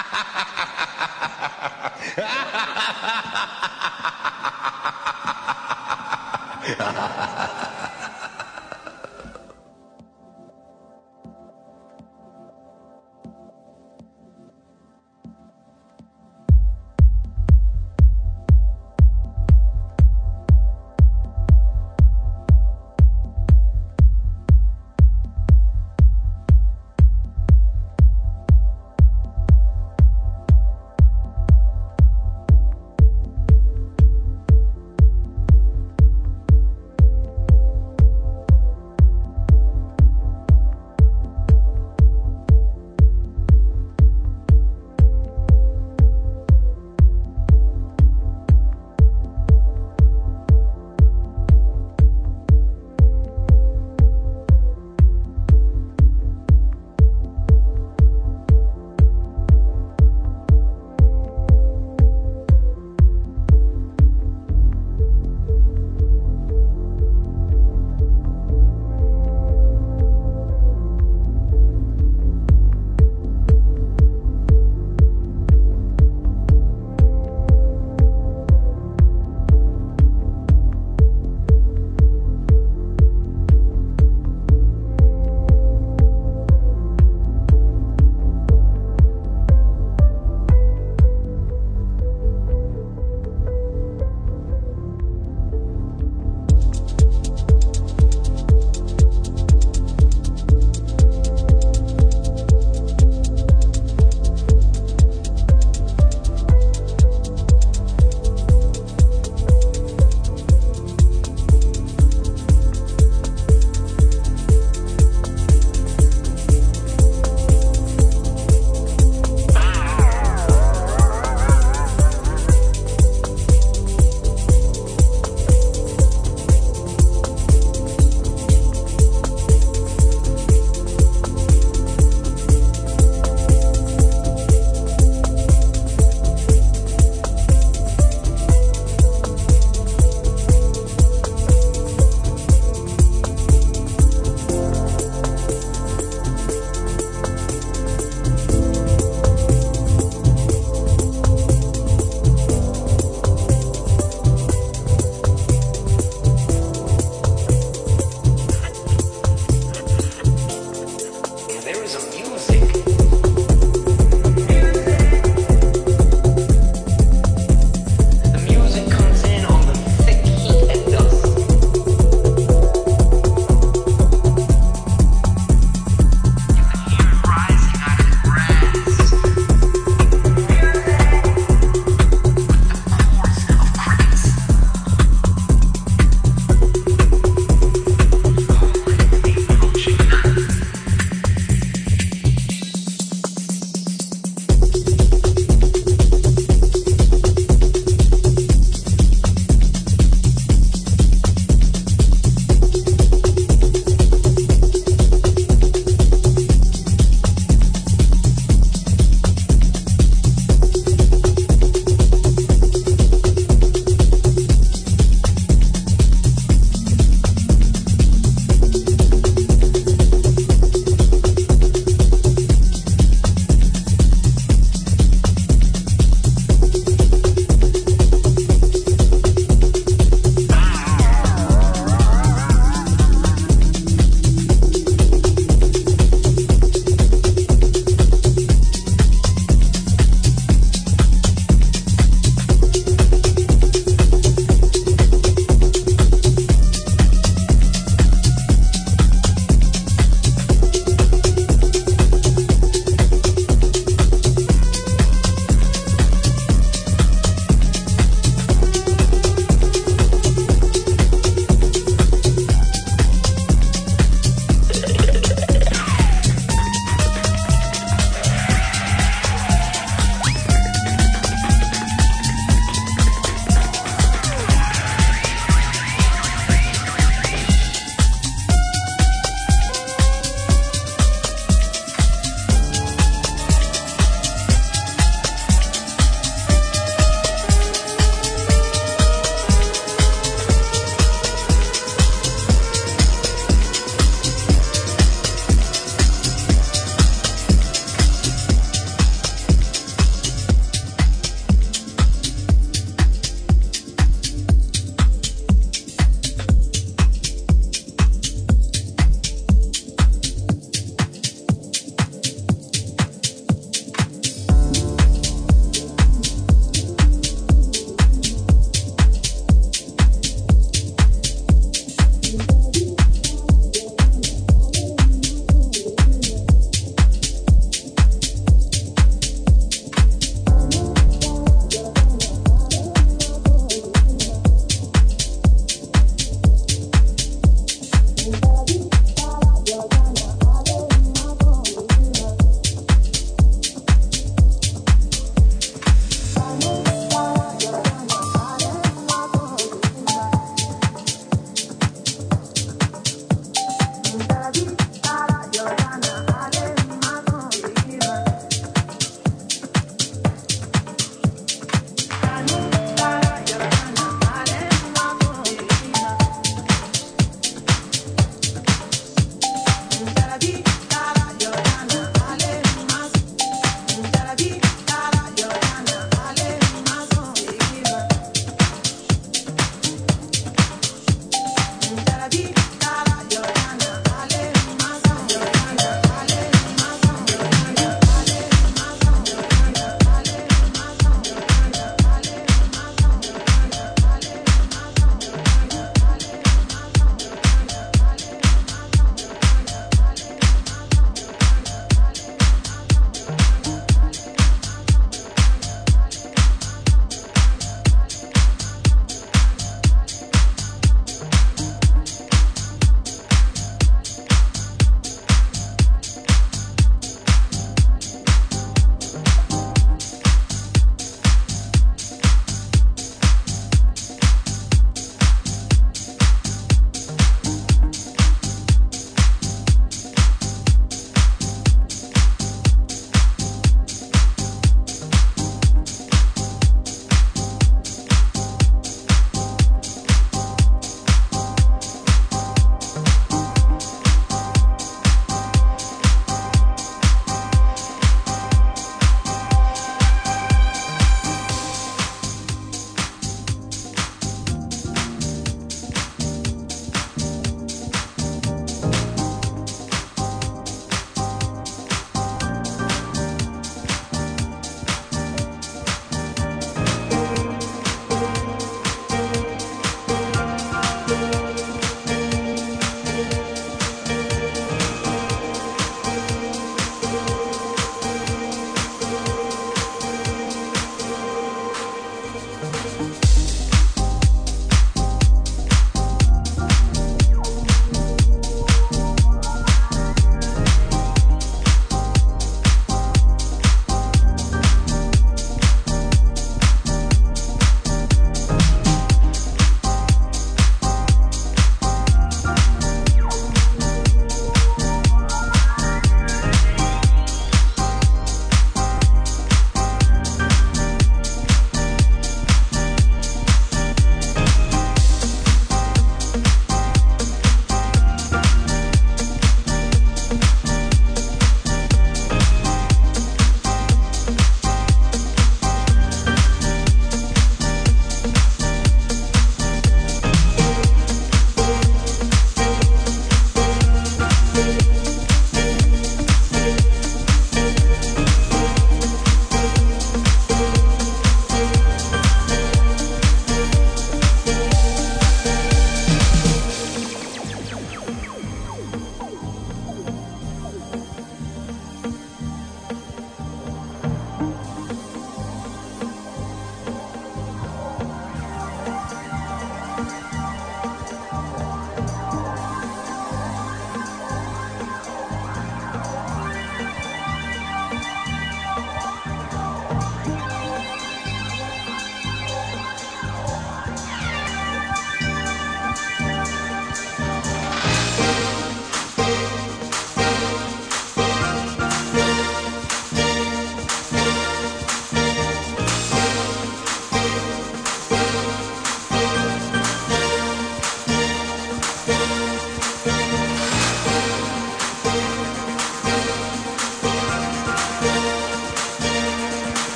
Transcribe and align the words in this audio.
ha 0.00 0.06
ha 0.12 0.22
ha 0.34 0.39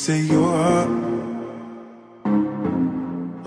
piece 0.00 0.08
of 0.08 0.30
your 0.30 0.48
heart. 0.48 0.88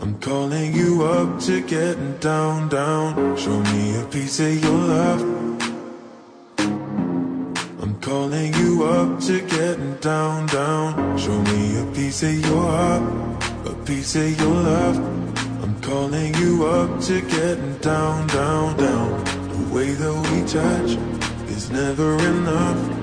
I'm 0.02 0.20
calling 0.22 0.72
you 0.76 1.04
up 1.04 1.40
to 1.48 1.62
getting 1.62 2.16
down, 2.20 2.70
down. 2.70 3.36
Show 3.36 3.60
me 3.74 4.00
a 4.00 4.06
piece 4.06 4.40
of 4.40 4.64
your 4.64 4.82
love. 4.94 5.22
I'm 7.82 8.00
calling 8.02 8.54
you 8.54 8.84
up 8.84 9.20
to 9.22 9.42
getting 9.42 9.96
down, 9.96 10.46
down. 10.46 11.18
Show 11.18 11.42
me 11.42 11.80
a 11.82 11.86
piece 11.96 12.22
of 12.22 12.40
your 12.46 12.62
heart, 12.62 13.02
a 13.66 13.74
piece 13.86 14.16
of 14.16 14.40
your 14.40 14.54
love. 14.54 14.98
I'm 15.64 15.82
calling 15.82 16.36
you 16.36 16.68
up 16.68 17.02
to 17.08 17.22
getting 17.22 17.78
down, 17.80 18.28
down, 18.28 18.78
down. 18.78 19.24
The 19.24 19.74
way 19.74 19.90
that 19.94 20.16
we 20.30 20.44
touch 20.46 21.00
is 21.50 21.72
never 21.72 22.14
enough. 22.14 23.03